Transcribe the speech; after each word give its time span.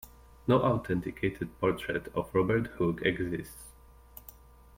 No 0.47 0.59
authenticated 0.63 1.59
portrait 1.59 2.07
of 2.15 2.33
Robert 2.33 2.65
Hooke 2.79 3.03
exists. 3.05 3.67